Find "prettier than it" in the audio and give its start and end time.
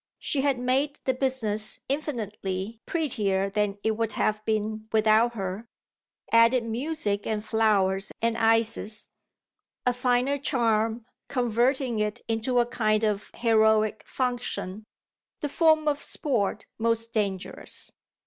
2.87-3.91